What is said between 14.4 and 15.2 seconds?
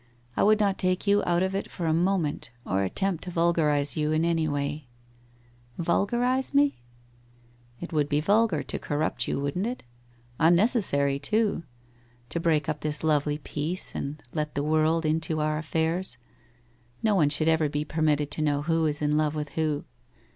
the world